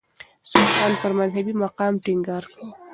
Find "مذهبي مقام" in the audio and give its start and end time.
1.19-1.93